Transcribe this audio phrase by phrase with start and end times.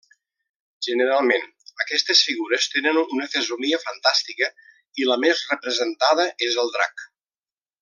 [0.85, 1.43] Generalment,
[1.83, 4.49] aquestes figures tenen una fesomia fantàstica,
[5.03, 7.07] i la més representada és el drac.